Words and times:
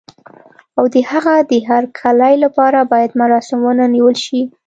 او 0.77 0.85
د 0.93 0.95
هغه 1.11 1.33
د 1.51 1.53
هرکلي 1.69 2.35
لپاره 2.43 2.79
باید 2.91 3.11
مراسم 3.21 3.59
ونه 3.63 3.85
نیول 3.95 4.15
شي. 4.25 4.41